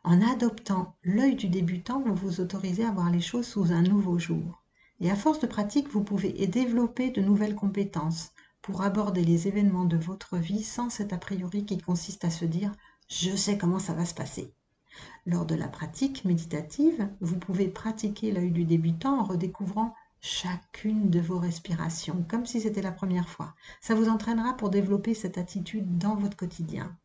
En 0.03 0.21
adoptant 0.21 0.95
l'œil 1.01 1.35
du 1.35 1.49
débutant, 1.49 2.01
vous 2.01 2.13
vous 2.13 2.39
autorisez 2.39 2.85
à 2.85 2.91
voir 2.91 3.09
les 3.09 3.19
choses 3.19 3.47
sous 3.47 3.71
un 3.71 3.81
nouveau 3.81 4.19
jour. 4.19 4.63
Et 4.99 5.09
à 5.09 5.15
force 5.15 5.39
de 5.39 5.47
pratique, 5.47 5.89
vous 5.89 6.03
pouvez 6.03 6.45
développer 6.45 7.09
de 7.09 7.21
nouvelles 7.21 7.55
compétences 7.55 8.31
pour 8.61 8.83
aborder 8.83 9.23
les 9.23 9.47
événements 9.47 9.85
de 9.85 9.97
votre 9.97 10.37
vie 10.37 10.63
sans 10.63 10.91
cet 10.91 11.11
a 11.11 11.17
priori 11.17 11.65
qui 11.65 11.79
consiste 11.79 12.25
à 12.25 12.29
se 12.29 12.45
dire⁇ 12.45 12.71
je 13.07 13.35
sais 13.35 13.57
comment 13.57 13.79
ça 13.79 13.93
va 13.93 14.05
se 14.05 14.13
passer⁇ 14.13 14.43
Lors 15.25 15.47
de 15.47 15.55
la 15.55 15.67
pratique 15.67 16.25
méditative, 16.25 17.09
vous 17.21 17.39
pouvez 17.39 17.69
pratiquer 17.69 18.31
l'œil 18.31 18.51
du 18.51 18.65
débutant 18.65 19.19
en 19.19 19.23
redécouvrant 19.23 19.95
chacune 20.21 21.09
de 21.09 21.19
vos 21.19 21.39
respirations, 21.39 22.25
comme 22.29 22.45
si 22.45 22.61
c'était 22.61 22.81
la 22.81 22.91
première 22.91 23.29
fois. 23.29 23.55
Ça 23.81 23.95
vous 23.95 24.09
entraînera 24.09 24.55
pour 24.57 24.69
développer 24.69 25.13
cette 25.13 25.37
attitude 25.37 25.97
dans 25.97 26.15
votre 26.15 26.37
quotidien. 26.37 26.97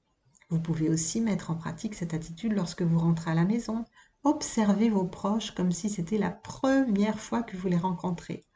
Vous 0.50 0.61
pouvez 0.61 0.88
aussi 0.88 1.20
mettre 1.20 1.50
en 1.50 1.55
pratique 1.55 1.94
cette 1.94 2.14
attitude 2.14 2.52
lorsque 2.52 2.82
vous 2.82 2.99
rentrez 2.99 3.31
à 3.31 3.34
la 3.34 3.44
maison. 3.44 3.84
Observez 4.25 4.88
vos 4.88 5.05
proches 5.05 5.52
comme 5.52 5.72
si 5.72 5.88
c'était 5.88 6.19
la 6.19 6.31
première 6.31 7.19
fois 7.19 7.43
que 7.43 7.56
vous 7.56 7.69
les 7.69 7.76
rencontrez. 7.76 8.46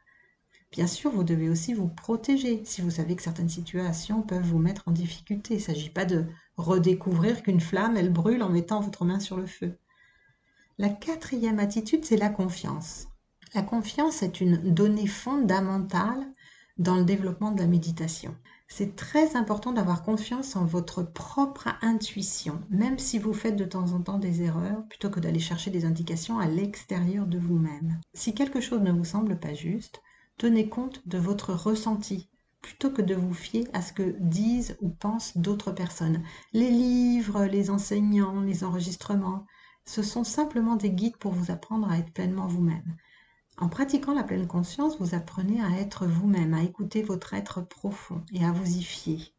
Bien 0.70 0.86
sûr, 0.86 1.10
vous 1.10 1.24
devez 1.24 1.48
aussi 1.48 1.72
vous 1.72 1.88
protéger 1.88 2.62
si 2.64 2.82
vous 2.82 2.90
savez 2.90 3.16
que 3.16 3.22
certaines 3.22 3.48
situations 3.48 4.22
peuvent 4.22 4.42
vous 4.42 4.58
mettre 4.58 4.86
en 4.86 4.92
difficulté. 4.92 5.54
Il 5.54 5.58
ne 5.58 5.62
s'agit 5.62 5.90
pas 5.90 6.04
de 6.04 6.26
redécouvrir 6.56 7.42
qu'une 7.42 7.60
flamme, 7.60 7.96
elle 7.96 8.12
brûle 8.12 8.42
en 8.42 8.50
mettant 8.50 8.80
votre 8.80 9.06
main 9.06 9.18
sur 9.18 9.38
le 9.38 9.46
feu. 9.46 9.78
La 10.76 10.90
quatrième 10.90 11.58
attitude, 11.58 12.04
c'est 12.04 12.16
la 12.16 12.28
confiance. 12.28 13.07
La 13.54 13.62
confiance 13.62 14.22
est 14.22 14.40
une 14.40 14.74
donnée 14.74 15.06
fondamentale 15.06 16.26
dans 16.76 16.96
le 16.96 17.04
développement 17.04 17.50
de 17.50 17.60
la 17.60 17.66
méditation. 17.66 18.36
C'est 18.68 18.94
très 18.94 19.36
important 19.36 19.72
d'avoir 19.72 20.02
confiance 20.02 20.54
en 20.54 20.66
votre 20.66 21.02
propre 21.02 21.68
intuition, 21.80 22.60
même 22.68 22.98
si 22.98 23.18
vous 23.18 23.32
faites 23.32 23.56
de 23.56 23.64
temps 23.64 23.92
en 23.92 24.02
temps 24.02 24.18
des 24.18 24.42
erreurs, 24.42 24.86
plutôt 24.88 25.08
que 25.08 25.20
d'aller 25.20 25.40
chercher 25.40 25.70
des 25.70 25.86
indications 25.86 26.38
à 26.38 26.46
l'extérieur 26.46 27.26
de 27.26 27.38
vous-même. 27.38 27.98
Si 28.12 28.34
quelque 28.34 28.60
chose 28.60 28.82
ne 28.82 28.92
vous 28.92 29.06
semble 29.06 29.40
pas 29.40 29.54
juste, 29.54 30.02
tenez 30.36 30.68
compte 30.68 31.00
de 31.08 31.16
votre 31.16 31.54
ressenti, 31.54 32.28
plutôt 32.60 32.90
que 32.90 33.02
de 33.02 33.14
vous 33.14 33.32
fier 33.32 33.66
à 33.72 33.80
ce 33.80 33.94
que 33.94 34.14
disent 34.20 34.76
ou 34.82 34.90
pensent 34.90 35.38
d'autres 35.38 35.72
personnes. 35.72 36.22
Les 36.52 36.70
livres, 36.70 37.46
les 37.46 37.70
enseignants, 37.70 38.42
les 38.42 38.62
enregistrements, 38.62 39.46
ce 39.86 40.02
sont 40.02 40.24
simplement 40.24 40.76
des 40.76 40.90
guides 40.90 41.16
pour 41.16 41.32
vous 41.32 41.50
apprendre 41.50 41.90
à 41.90 41.96
être 41.96 42.12
pleinement 42.12 42.46
vous-même. 42.46 42.96
En 43.60 43.68
pratiquant 43.68 44.14
la 44.14 44.22
pleine 44.22 44.46
conscience, 44.46 45.00
vous 45.00 45.16
apprenez 45.16 45.60
à 45.60 45.80
être 45.80 46.06
vous-même, 46.06 46.54
à 46.54 46.62
écouter 46.62 47.02
votre 47.02 47.34
être 47.34 47.60
profond 47.60 48.22
et 48.32 48.44
à 48.44 48.52
vous 48.52 48.76
y 48.76 48.82
fier. 48.84 49.32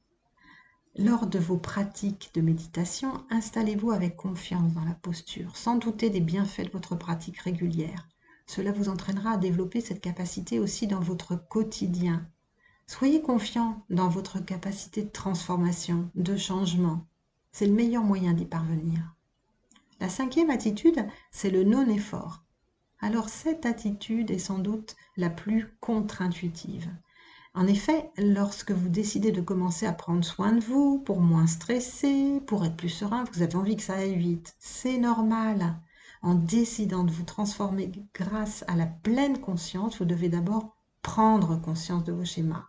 Lors 0.97 1.25
de 1.25 1.39
vos 1.39 1.55
pratiques 1.55 2.31
de 2.33 2.41
méditation, 2.41 3.23
installez-vous 3.29 3.91
avec 3.91 4.17
confiance 4.17 4.73
dans 4.73 4.83
la 4.83 4.93
posture, 4.93 5.55
sans 5.55 5.77
douter 5.77 6.09
des 6.09 6.19
bienfaits 6.19 6.65
de 6.65 6.71
votre 6.71 6.97
pratique 6.97 7.37
régulière. 7.37 8.09
Cela 8.45 8.73
vous 8.73 8.89
entraînera 8.89 9.31
à 9.31 9.37
développer 9.37 9.79
cette 9.79 10.01
capacité 10.01 10.59
aussi 10.59 10.85
dans 10.85 10.99
votre 10.99 11.37
quotidien. 11.37 12.27
Soyez 12.87 13.21
confiant 13.21 13.85
dans 13.89 14.09
votre 14.09 14.39
capacité 14.39 15.01
de 15.03 15.11
transformation, 15.11 16.11
de 16.15 16.35
changement. 16.35 17.05
C'est 17.53 17.67
le 17.67 17.73
meilleur 17.73 18.03
moyen 18.03 18.33
d'y 18.33 18.45
parvenir. 18.45 19.15
La 20.01 20.09
cinquième 20.09 20.49
attitude, 20.49 21.07
c'est 21.31 21.51
le 21.51 21.63
non-effort 21.63 22.43
alors 23.01 23.29
cette 23.29 23.65
attitude 23.65 24.31
est 24.31 24.39
sans 24.39 24.59
doute 24.59 24.95
la 25.17 25.29
plus 25.29 25.73
contre-intuitive. 25.79 26.89
En 27.55 27.65
effet, 27.65 28.11
lorsque 28.17 28.71
vous 28.71 28.89
décidez 28.89 29.31
de 29.31 29.41
commencer 29.41 29.85
à 29.85 29.93
prendre 29.93 30.23
soin 30.23 30.51
de 30.51 30.63
vous, 30.63 30.99
pour 30.99 31.19
moins 31.19 31.47
stresser, 31.47 32.41
pour 32.45 32.63
être 32.63 32.75
plus 32.75 32.89
serein, 32.89 33.23
vous 33.33 33.41
avez 33.41 33.55
envie 33.55 33.75
que 33.75 33.83
ça 33.83 33.95
aille 33.95 34.17
vite. 34.17 34.55
C'est 34.59 34.97
normal. 34.97 35.75
En 36.21 36.35
décidant 36.35 37.03
de 37.03 37.11
vous 37.11 37.23
transformer 37.23 37.91
grâce 38.13 38.63
à 38.67 38.75
la 38.75 38.85
pleine 38.85 39.39
conscience, 39.39 39.97
vous 39.97 40.05
devez 40.05 40.29
d'abord 40.29 40.77
prendre 41.01 41.59
conscience 41.59 42.03
de 42.03 42.11
vos 42.11 42.25
schémas, 42.25 42.67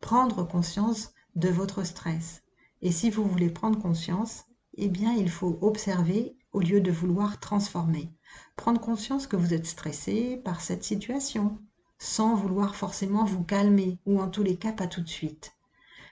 prendre 0.00 0.42
conscience 0.44 1.12
de 1.34 1.48
votre 1.48 1.84
stress. 1.84 2.44
Et 2.80 2.92
si 2.92 3.10
vous 3.10 3.24
voulez 3.24 3.50
prendre 3.50 3.78
conscience, 3.78 4.44
eh 4.74 4.88
bien, 4.88 5.12
il 5.12 5.28
faut 5.28 5.58
observer 5.60 6.37
au 6.52 6.60
lieu 6.60 6.80
de 6.80 6.90
vouloir 6.90 7.40
transformer. 7.40 8.10
Prendre 8.56 8.80
conscience 8.80 9.26
que 9.26 9.36
vous 9.36 9.54
êtes 9.54 9.66
stressé 9.66 10.40
par 10.44 10.60
cette 10.60 10.84
situation, 10.84 11.58
sans 11.98 12.34
vouloir 12.34 12.76
forcément 12.76 13.24
vous 13.24 13.44
calmer, 13.44 13.98
ou 14.06 14.20
en 14.20 14.28
tous 14.28 14.42
les 14.42 14.56
cas 14.56 14.72
pas 14.72 14.86
tout 14.86 15.00
de 15.00 15.08
suite. 15.08 15.52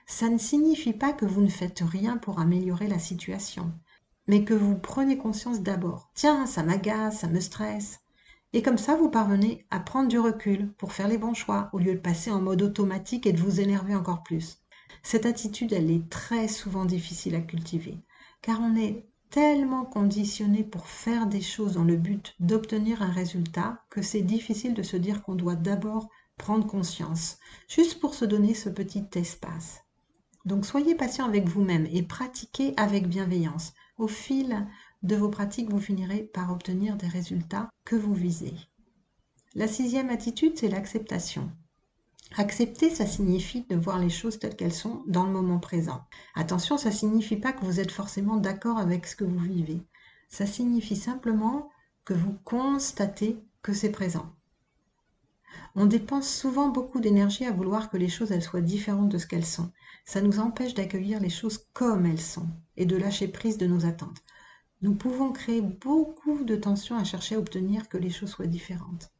Ça 0.05 0.29
ne 0.29 0.37
signifie 0.37 0.93
pas 0.93 1.13
que 1.13 1.25
vous 1.25 1.41
ne 1.41 1.49
faites 1.49 1.81
rien 1.81 2.17
pour 2.17 2.39
améliorer 2.39 2.87
la 2.87 2.99
situation, 2.99 3.73
mais 4.27 4.43
que 4.43 4.53
vous 4.53 4.77
prenez 4.77 5.17
conscience 5.17 5.61
d'abord. 5.61 6.09
Tiens, 6.13 6.45
ça 6.45 6.63
m'agace, 6.63 7.19
ça 7.19 7.27
me 7.27 7.39
stresse. 7.39 7.99
Et 8.53 8.61
comme 8.61 8.77
ça, 8.77 8.95
vous 8.95 9.09
parvenez 9.09 9.65
à 9.69 9.79
prendre 9.79 10.07
du 10.07 10.17
recul 10.17 10.71
pour 10.77 10.93
faire 10.93 11.09
les 11.09 11.17
bons 11.17 11.33
choix, 11.33 11.69
au 11.73 11.79
lieu 11.79 11.93
de 11.93 11.99
passer 11.99 12.31
en 12.31 12.41
mode 12.41 12.61
automatique 12.61 13.25
et 13.25 13.33
de 13.33 13.41
vous 13.41 13.59
énerver 13.59 13.95
encore 13.95 14.23
plus. 14.23 14.59
Cette 15.03 15.25
attitude, 15.25 15.73
elle 15.73 15.91
est 15.91 16.09
très 16.09 16.47
souvent 16.47 16.85
difficile 16.85 17.35
à 17.35 17.41
cultiver, 17.41 17.99
car 18.41 18.61
on 18.61 18.75
est 18.75 19.05
tellement 19.29 19.85
conditionné 19.85 20.63
pour 20.63 20.87
faire 20.87 21.27
des 21.27 21.41
choses 21.41 21.73
dans 21.73 21.83
le 21.83 21.97
but 21.97 22.35
d'obtenir 22.39 23.01
un 23.01 23.11
résultat 23.11 23.83
que 23.89 24.01
c'est 24.01 24.21
difficile 24.21 24.73
de 24.73 24.83
se 24.83 24.97
dire 24.97 25.21
qu'on 25.21 25.35
doit 25.35 25.55
d'abord 25.55 26.09
prendre 26.37 26.67
conscience, 26.67 27.39
juste 27.67 27.99
pour 27.99 28.13
se 28.13 28.25
donner 28.25 28.53
ce 28.53 28.69
petit 28.69 29.05
espace. 29.15 29.81
Donc 30.45 30.65
soyez 30.65 30.95
patient 30.95 31.25
avec 31.25 31.47
vous-même 31.47 31.87
et 31.91 32.03
pratiquez 32.03 32.73
avec 32.77 33.07
bienveillance. 33.07 33.73
Au 33.97 34.07
fil 34.07 34.65
de 35.03 35.15
vos 35.15 35.29
pratiques, 35.29 35.69
vous 35.69 35.79
finirez 35.79 36.23
par 36.23 36.51
obtenir 36.51 36.95
des 36.95 37.07
résultats 37.07 37.69
que 37.83 37.95
vous 37.95 38.13
visez. 38.13 38.53
La 39.55 39.67
sixième 39.67 40.09
attitude, 40.09 40.57
c'est 40.57 40.69
l'acceptation. 40.69 41.51
Accepter, 42.35 42.89
ça 42.89 43.05
signifie 43.05 43.63
de 43.69 43.75
voir 43.75 43.99
les 43.99 44.09
choses 44.09 44.37
telles 44.37 44.55
qu'elles 44.55 44.73
sont 44.73 45.03
dans 45.07 45.25
le 45.25 45.31
moment 45.31 45.59
présent. 45.59 46.03
Attention, 46.35 46.77
ça 46.77 46.89
ne 46.89 46.95
signifie 46.95 47.37
pas 47.37 47.53
que 47.53 47.65
vous 47.65 47.79
êtes 47.79 47.91
forcément 47.91 48.37
d'accord 48.37 48.77
avec 48.77 49.07
ce 49.07 49.15
que 49.15 49.23
vous 49.23 49.39
vivez. 49.39 49.81
Ça 50.27 50.45
signifie 50.45 50.97
simplement 50.97 51.69
que 52.03 52.13
vous 52.13 52.37
constatez 52.43 53.37
que 53.61 53.73
c'est 53.73 53.91
présent. 53.91 54.33
On 55.75 55.85
dépense 55.85 56.29
souvent 56.29 56.69
beaucoup 56.69 56.99
d'énergie 56.99 57.45
à 57.45 57.51
vouloir 57.51 57.89
que 57.89 57.97
les 57.97 58.09
choses 58.09 58.37
soient 58.39 58.61
différentes 58.61 59.09
de 59.09 59.17
ce 59.17 59.25
qu'elles 59.25 59.45
sont. 59.45 59.71
Ça 60.05 60.21
nous 60.21 60.39
empêche 60.39 60.73
d'accueillir 60.73 61.19
les 61.19 61.29
choses 61.29 61.65
comme 61.73 62.05
elles 62.05 62.21
sont 62.21 62.47
et 62.75 62.85
de 62.85 62.97
lâcher 62.97 63.27
prise 63.27 63.57
de 63.57 63.67
nos 63.67 63.85
attentes. 63.85 64.21
Nous 64.81 64.93
pouvons 64.93 65.31
créer 65.31 65.61
beaucoup 65.61 66.43
de 66.43 66.55
tensions 66.55 66.97
à 66.97 67.03
chercher 67.03 67.35
à 67.35 67.39
obtenir 67.39 67.89
que 67.89 67.97
les 67.97 68.09
choses 68.09 68.29
soient 68.29 68.47
différentes. 68.47 69.11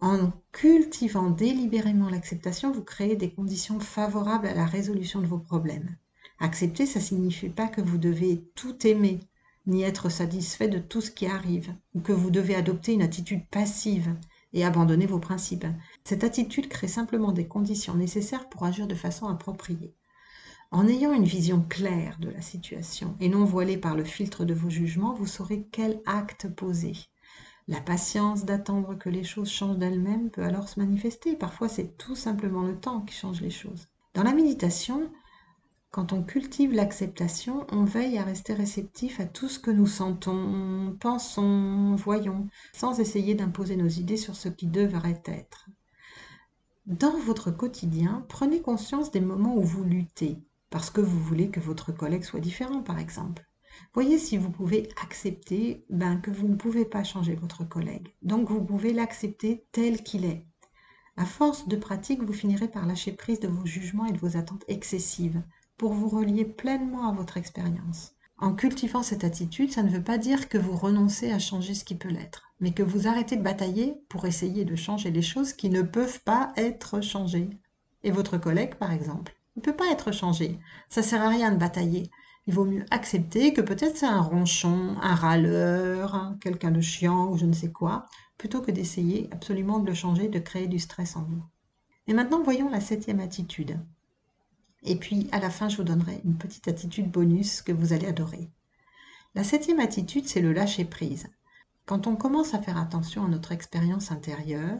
En 0.00 0.30
cultivant 0.52 1.28
délibérément 1.28 2.08
l'acceptation, 2.08 2.70
vous 2.70 2.84
créez 2.84 3.16
des 3.16 3.32
conditions 3.32 3.80
favorables 3.80 4.46
à 4.46 4.54
la 4.54 4.64
résolution 4.64 5.20
de 5.20 5.26
vos 5.26 5.40
problèmes. 5.40 5.96
Accepter, 6.38 6.86
ça 6.86 7.00
ne 7.00 7.04
signifie 7.04 7.48
pas 7.48 7.66
que 7.66 7.80
vous 7.80 7.98
devez 7.98 8.44
tout 8.54 8.86
aimer, 8.86 9.18
ni 9.66 9.82
être 9.82 10.08
satisfait 10.08 10.68
de 10.68 10.78
tout 10.78 11.00
ce 11.00 11.10
qui 11.10 11.26
arrive, 11.26 11.74
ou 11.94 12.00
que 12.00 12.12
vous 12.12 12.30
devez 12.30 12.54
adopter 12.54 12.92
une 12.92 13.02
attitude 13.02 13.44
passive 13.50 14.14
et 14.52 14.64
abandonner 14.64 15.06
vos 15.06 15.18
principes. 15.18 15.66
Cette 16.04 16.22
attitude 16.22 16.68
crée 16.68 16.86
simplement 16.86 17.32
des 17.32 17.48
conditions 17.48 17.94
nécessaires 17.94 18.48
pour 18.48 18.64
agir 18.64 18.86
de 18.86 18.94
façon 18.94 19.26
appropriée. 19.26 19.96
En 20.70 20.86
ayant 20.86 21.12
une 21.12 21.24
vision 21.24 21.64
claire 21.68 22.18
de 22.20 22.28
la 22.28 22.40
situation 22.40 23.16
et 23.18 23.28
non 23.28 23.44
voilée 23.44 23.78
par 23.78 23.96
le 23.96 24.04
filtre 24.04 24.44
de 24.44 24.54
vos 24.54 24.70
jugements, 24.70 25.14
vous 25.14 25.26
saurez 25.26 25.66
quel 25.72 26.00
acte 26.06 26.46
poser. 26.46 26.94
La 27.68 27.82
patience 27.82 28.46
d'attendre 28.46 28.94
que 28.94 29.10
les 29.10 29.24
choses 29.24 29.50
changent 29.50 29.76
d'elles-mêmes 29.76 30.30
peut 30.30 30.42
alors 30.42 30.70
se 30.70 30.80
manifester. 30.80 31.36
Parfois, 31.36 31.68
c'est 31.68 31.98
tout 31.98 32.16
simplement 32.16 32.62
le 32.62 32.80
temps 32.80 33.02
qui 33.02 33.14
change 33.14 33.42
les 33.42 33.50
choses. 33.50 33.88
Dans 34.14 34.22
la 34.22 34.32
méditation, 34.32 35.12
quand 35.90 36.14
on 36.14 36.22
cultive 36.22 36.72
l'acceptation, 36.72 37.66
on 37.70 37.84
veille 37.84 38.16
à 38.16 38.24
rester 38.24 38.54
réceptif 38.54 39.20
à 39.20 39.26
tout 39.26 39.48
ce 39.48 39.58
que 39.58 39.70
nous 39.70 39.86
sentons, 39.86 40.96
pensons, 40.98 41.94
voyons, 41.94 42.48
sans 42.72 43.00
essayer 43.00 43.34
d'imposer 43.34 43.76
nos 43.76 43.88
idées 43.88 44.16
sur 44.16 44.34
ce 44.34 44.48
qui 44.48 44.66
devrait 44.66 45.22
être. 45.26 45.68
Dans 46.86 47.18
votre 47.18 47.50
quotidien, 47.50 48.24
prenez 48.28 48.62
conscience 48.62 49.10
des 49.10 49.20
moments 49.20 49.56
où 49.56 49.62
vous 49.62 49.84
luttez, 49.84 50.42
parce 50.70 50.88
que 50.88 51.02
vous 51.02 51.20
voulez 51.20 51.50
que 51.50 51.60
votre 51.60 51.92
collègue 51.92 52.24
soit 52.24 52.40
différent, 52.40 52.82
par 52.82 52.98
exemple. 52.98 53.47
Voyez 53.94 54.18
si 54.18 54.36
vous 54.36 54.50
pouvez 54.50 54.88
accepter 55.02 55.84
ben, 55.90 56.16
que 56.16 56.30
vous 56.30 56.48
ne 56.48 56.56
pouvez 56.56 56.84
pas 56.84 57.04
changer 57.04 57.34
votre 57.34 57.68
collègue. 57.68 58.14
Donc 58.22 58.50
vous 58.50 58.62
pouvez 58.62 58.92
l'accepter 58.92 59.64
tel 59.72 60.02
qu'il 60.02 60.24
est. 60.24 60.44
À 61.16 61.24
force 61.24 61.66
de 61.66 61.76
pratique, 61.76 62.22
vous 62.22 62.32
finirez 62.32 62.68
par 62.68 62.86
lâcher 62.86 63.12
prise 63.12 63.40
de 63.40 63.48
vos 63.48 63.66
jugements 63.66 64.06
et 64.06 64.12
de 64.12 64.18
vos 64.18 64.36
attentes 64.36 64.64
excessives 64.68 65.42
pour 65.76 65.92
vous 65.92 66.08
relier 66.08 66.44
pleinement 66.44 67.08
à 67.08 67.12
votre 67.12 67.36
expérience. 67.36 68.14
En 68.38 68.54
cultivant 68.54 69.02
cette 69.02 69.24
attitude, 69.24 69.72
ça 69.72 69.82
ne 69.82 69.90
veut 69.90 70.02
pas 70.02 70.16
dire 70.16 70.48
que 70.48 70.58
vous 70.58 70.76
renoncez 70.76 71.32
à 71.32 71.40
changer 71.40 71.74
ce 71.74 71.84
qui 71.84 71.96
peut 71.96 72.08
l'être, 72.08 72.52
mais 72.60 72.70
que 72.70 72.84
vous 72.84 73.08
arrêtez 73.08 73.34
de 73.36 73.42
batailler 73.42 73.96
pour 74.08 74.26
essayer 74.26 74.64
de 74.64 74.76
changer 74.76 75.10
les 75.10 75.22
choses 75.22 75.52
qui 75.52 75.70
ne 75.70 75.82
peuvent 75.82 76.20
pas 76.22 76.52
être 76.56 77.00
changées. 77.00 77.50
Et 78.04 78.12
votre 78.12 78.38
collègue, 78.38 78.76
par 78.76 78.92
exemple, 78.92 79.34
ne 79.56 79.62
peut 79.62 79.74
pas 79.74 79.90
être 79.90 80.12
changé. 80.12 80.60
Ça 80.88 81.02
sert 81.02 81.22
à 81.22 81.30
rien 81.30 81.50
de 81.50 81.58
batailler 81.58 82.10
il 82.48 82.54
vaut 82.54 82.64
mieux 82.64 82.86
accepter 82.90 83.52
que 83.52 83.60
peut-être 83.60 83.98
c'est 83.98 84.06
un 84.06 84.22
ronchon, 84.22 84.96
un 85.02 85.14
râleur, 85.14 86.34
quelqu'un 86.40 86.70
de 86.70 86.80
chiant 86.80 87.28
ou 87.30 87.36
je 87.36 87.44
ne 87.44 87.52
sais 87.52 87.70
quoi, 87.70 88.06
plutôt 88.38 88.62
que 88.62 88.70
d'essayer 88.70 89.28
absolument 89.32 89.80
de 89.80 89.86
le 89.86 89.92
changer, 89.92 90.28
de 90.28 90.38
créer 90.38 90.66
du 90.66 90.78
stress 90.78 91.14
en 91.16 91.24
vous. 91.24 91.42
Et 92.06 92.14
maintenant, 92.14 92.42
voyons 92.42 92.70
la 92.70 92.80
septième 92.80 93.20
attitude. 93.20 93.78
Et 94.82 94.96
puis, 94.96 95.28
à 95.30 95.40
la 95.40 95.50
fin, 95.50 95.68
je 95.68 95.76
vous 95.76 95.84
donnerai 95.84 96.22
une 96.24 96.38
petite 96.38 96.68
attitude 96.68 97.10
bonus 97.10 97.60
que 97.60 97.70
vous 97.72 97.92
allez 97.92 98.06
adorer. 98.06 98.48
La 99.34 99.44
septième 99.44 99.80
attitude, 99.80 100.26
c'est 100.26 100.40
le 100.40 100.54
lâcher-prise. 100.54 101.28
Quand 101.84 102.06
on 102.06 102.16
commence 102.16 102.54
à 102.54 102.62
faire 102.62 102.78
attention 102.78 103.26
à 103.26 103.28
notre 103.28 103.52
expérience 103.52 104.10
intérieure, 104.10 104.78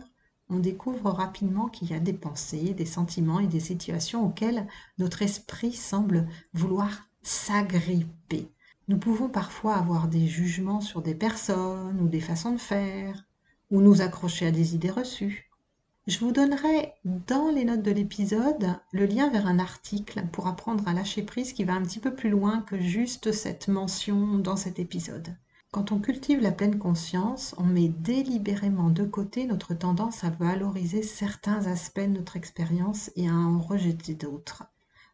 on 0.49 0.59
découvre 0.59 1.11
rapidement 1.11 1.69
qu'il 1.69 1.91
y 1.91 1.95
a 1.95 2.01
des 2.01 2.15
pensées, 2.15 2.73
des 2.73 2.87
sentiments 2.87 3.41
et 3.41 3.47
des 3.47 3.61
situations 3.61 4.25
auxquelles 4.25 4.67
notre 4.97 5.21
esprit 5.21 5.75
semble 5.75 6.27
vouloir 6.55 7.08
s'agripper. 7.23 8.49
Nous 8.89 8.99
pouvons 8.99 9.29
parfois 9.29 9.77
avoir 9.77 10.09
des 10.09 10.27
jugements 10.27 10.81
sur 10.81 11.03
des 11.03 11.15
personnes 11.15 12.01
ou 12.01 12.09
des 12.09 12.21
façons 12.21 12.53
de 12.53 12.61
faire, 12.61 13.27
ou 13.71 13.81
nous 13.81 14.01
accrocher 14.01 14.47
à 14.47 14.51
des 14.51 14.75
idées 14.75 14.91
reçues. 14.91 15.51
Je 16.07 16.21
vous 16.21 16.33
donnerai 16.33 16.95
dans 17.05 17.51
les 17.51 17.67
notes 17.67 17.83
de 17.83 17.91
l'épisode 17.91 18.79
le 18.93 19.05
lien 19.05 19.29
vers 19.29 19.47
un 19.47 19.59
article 19.59 20.25
pour 20.33 20.47
apprendre 20.47 20.89
à 20.89 20.95
lâcher 20.95 21.23
prise 21.23 21.53
qui 21.53 21.65
va 21.65 21.75
un 21.75 21.83
petit 21.83 22.01
peu 22.01 22.15
plus 22.15 22.31
loin 22.31 22.63
que 22.63 22.81
juste 22.81 23.31
cette 23.31 23.69
mention 23.69 24.39
dans 24.39 24.57
cet 24.57 24.79
épisode. 24.79 25.37
Quand 25.71 25.93
on 25.93 25.99
cultive 25.99 26.41
la 26.41 26.51
pleine 26.51 26.79
conscience, 26.79 27.55
on 27.59 27.65
met 27.65 27.89
délibérément 27.89 28.89
de 28.89 29.05
côté 29.05 29.45
notre 29.45 29.75
tendance 29.75 30.25
à 30.25 30.31
valoriser 30.31 31.03
certains 31.03 31.67
aspects 31.67 32.01
de 32.01 32.07
notre 32.07 32.37
expérience 32.37 33.11
et 33.15 33.29
à 33.29 33.35
en 33.35 33.59
rejeter 33.59 34.15
d'autres. 34.15 34.65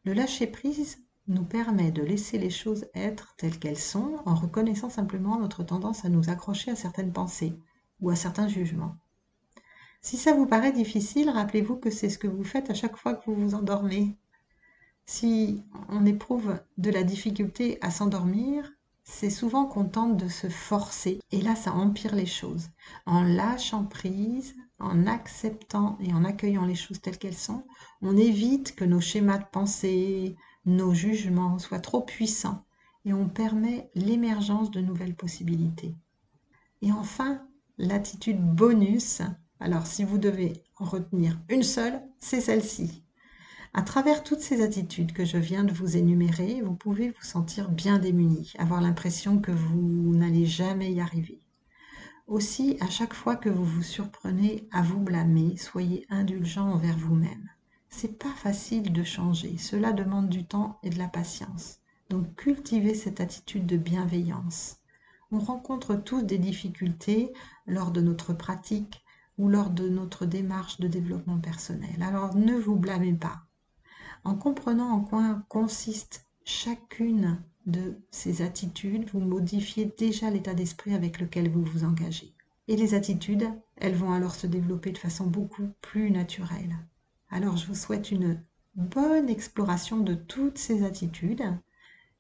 Le 0.05 0.13
lâcher 0.13 0.47
prise 0.47 0.99
nous 1.27 1.45
permet 1.45 1.91
de 1.91 2.03
laisser 2.03 2.39
les 2.39 2.51
choses 2.51 2.87
être 2.95 3.35
telles 3.37 3.59
qu'elles 3.59 3.79
sont 3.79 4.21
en 4.27 4.35
reconnaissant 4.35 4.91
simplement 4.91 5.39
notre 5.39 5.63
tendance 5.63 6.05
à 6.05 6.09
nous 6.09 6.29
accrocher 6.29 6.71
à 6.71 6.77
certaines 6.77 7.13
pensées 7.13 7.55
ou 8.01 8.11
à 8.11 8.17
certains 8.17 8.49
jugements. 8.49 8.97
Si 10.03 10.19
ça 10.19 10.35
vous 10.35 10.47
paraît 10.47 10.73
difficile, 10.73 11.31
rappelez-vous 11.31 11.77
que 11.77 11.91
c'est 11.91 12.11
ce 12.11 12.19
que 12.19 12.27
vous 12.27 12.45
faites 12.45 12.69
à 12.71 12.75
chaque 12.75 12.97
fois 12.97 13.15
que 13.15 13.25
vous 13.25 13.37
vous 13.37 13.55
endormez. 13.55 14.19
Si 15.07 15.63
on 15.89 16.05
éprouve 16.05 16.61
de 16.77 16.91
la 16.91 17.05
difficulté 17.05 17.79
à 17.81 17.91
s'endormir, 17.91 18.71
c'est 19.03 19.31
souvent 19.31 19.67
qu'on 19.67 19.85
tente 19.85 20.17
de 20.17 20.29
se 20.29 20.49
forcer. 20.49 21.21
Et 21.31 21.41
là, 21.41 21.55
ça 21.57 21.73
empire 21.73 22.15
les 22.15 22.27
choses. 22.27 22.69
En 23.07 23.23
lâchant 23.23 23.85
prise, 23.85 24.55
en 24.79 25.07
acceptant 25.07 25.99
et 26.01 26.13
en 26.13 26.25
accueillant 26.25 26.67
les 26.67 26.75
choses 26.75 27.01
telles 27.01 27.19
qu'elles 27.19 27.35
sont, 27.37 27.65
on 28.03 28.17
évite 28.17 28.75
que 28.75 28.85
nos 28.85 29.01
schémas 29.01 29.39
de 29.39 29.47
pensée, 29.53 30.37
nos 30.67 30.95
jugements 30.95 31.59
soient 31.59 31.81
trop 31.81 32.01
puissants 32.01 32.65
et 33.05 33.13
on 33.13 33.29
permet 33.29 33.91
l'émergence 33.95 34.71
de 34.71 34.81
nouvelles 34.81 35.15
possibilités. 35.15 35.95
Et 36.83 36.93
enfin, 36.93 37.43
l'attitude 37.79 38.41
bonus. 38.41 39.23
Alors 39.61 39.87
si 39.87 40.05
vous 40.05 40.19
devez 40.19 40.63
en 40.79 40.85
retenir 40.85 41.39
une 41.49 41.63
seule, 41.63 42.03
c'est 42.19 42.41
celle-ci. 42.41 43.03
À 43.73 43.83
travers 43.83 44.23
toutes 44.23 44.41
ces 44.41 44.63
attitudes 44.63 45.13
que 45.13 45.25
je 45.25 45.37
viens 45.37 45.65
de 45.65 45.73
vous 45.73 45.97
énumérer, 45.97 46.63
vous 46.63 46.75
pouvez 46.75 47.11
vous 47.11 47.25
sentir 47.25 47.71
bien 47.71 47.99
démuni, 47.99 48.53
avoir 48.59 48.81
l'impression 48.81 49.41
que 49.41 49.51
vous 49.51 50.15
n'allez 50.15 50.47
jamais 50.47 50.93
y 50.93 51.01
arriver. 51.01 51.41
Aussi, 52.27 52.77
à 52.81 52.89
chaque 52.89 53.15
fois 53.15 53.37
que 53.37 53.49
vous 53.49 53.65
vous 53.65 53.83
surprenez 53.83 54.69
à 54.71 54.81
vous 54.81 55.01
blâmer, 55.01 55.57
soyez 55.57 56.07
indulgent 56.09 56.71
envers 56.71 56.97
vous-même. 56.97 57.51
C'est 57.97 58.19
pas 58.19 58.33
facile 58.33 58.93
de 58.93 59.05
changer, 59.05 59.57
cela 59.57 59.93
demande 59.93 60.29
du 60.29 60.45
temps 60.45 60.81
et 60.83 60.91
de 60.91 60.99
la 60.99 61.07
patience. 61.07 61.79
Donc 62.11 62.35
cultivez 62.35 62.93
cette 62.93 63.21
attitude 63.21 63.67
de 63.67 63.77
bienveillance. 63.77 64.81
On 65.31 65.39
rencontre 65.39 65.95
tous 65.95 66.23
des 66.23 66.39
difficultés 66.39 67.33
lors 67.67 67.93
de 67.93 68.01
notre 68.01 68.35
pratique 68.35 69.05
ou 69.39 69.49
lors 69.49 69.71
de 69.71 69.89
notre 69.89 70.27
démarche 70.27 70.81
de 70.81 70.89
développement 70.89 71.39
personnel. 71.39 72.03
Alors 72.03 72.35
ne 72.35 72.57
vous 72.57 72.75
blâmez 72.75 73.15
pas. 73.15 73.45
En 74.25 74.35
comprenant 74.35 74.91
en 74.91 75.01
quoi 75.01 75.45
consiste 75.49 76.27
chacune 76.45 77.41
de 77.65 77.97
ces 78.11 78.43
attitudes, 78.43 79.09
vous 79.13 79.21
modifiez 79.21 79.95
déjà 79.97 80.31
l'état 80.31 80.55
d'esprit 80.55 80.95
avec 80.95 81.21
lequel 81.21 81.49
vous 81.49 81.65
vous 81.65 81.85
engagez. 81.85 82.35
Et 82.67 82.77
les 82.77 82.95
attitudes, 82.95 83.49
elles 83.77 83.95
vont 83.95 84.13
alors 84.13 84.35
se 84.35 84.49
développer 84.49 84.91
de 84.91 84.99
façon 84.99 85.29
beaucoup 85.29 85.69
plus 85.81 86.11
naturelle. 86.11 86.77
Alors 87.35 87.57
je 87.57 87.67
vous 87.67 87.75
souhaite 87.75 88.13
une 88.13 88.41
bonne 88.77 89.29
exploration 89.29 89.97
de 89.99 90.15
toutes 90.15 90.57
ces 90.57 90.85
attitudes. 90.85 91.43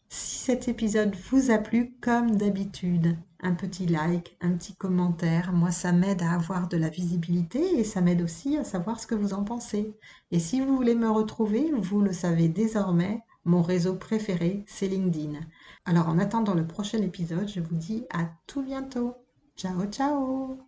Si 0.08 0.38
cet 0.38 0.66
épisode 0.66 1.14
vous 1.30 1.52
a 1.52 1.58
plu, 1.58 1.94
comme 2.00 2.34
d'habitude, 2.34 3.16
un 3.38 3.54
petit 3.54 3.86
like, 3.86 4.36
un 4.40 4.50
petit 4.54 4.74
commentaire, 4.74 5.52
moi 5.52 5.70
ça 5.70 5.92
m'aide 5.92 6.20
à 6.22 6.32
avoir 6.32 6.66
de 6.66 6.76
la 6.76 6.88
visibilité 6.88 7.78
et 7.78 7.84
ça 7.84 8.00
m'aide 8.00 8.22
aussi 8.22 8.56
à 8.56 8.64
savoir 8.64 8.98
ce 8.98 9.06
que 9.06 9.14
vous 9.14 9.34
en 9.34 9.44
pensez. 9.44 9.94
Et 10.32 10.40
si 10.40 10.60
vous 10.60 10.74
voulez 10.74 10.96
me 10.96 11.08
retrouver, 11.08 11.70
vous 11.78 12.00
le 12.00 12.12
savez 12.12 12.48
désormais, 12.48 13.22
mon 13.44 13.62
réseau 13.62 13.94
préféré, 13.94 14.64
c'est 14.66 14.88
LinkedIn. 14.88 15.38
Alors 15.84 16.08
en 16.08 16.18
attendant 16.18 16.54
le 16.54 16.66
prochain 16.66 17.00
épisode, 17.02 17.48
je 17.48 17.60
vous 17.60 17.76
dis 17.76 18.04
à 18.12 18.30
tout 18.48 18.64
bientôt. 18.64 19.14
Ciao 19.56 19.84
ciao 19.86 20.58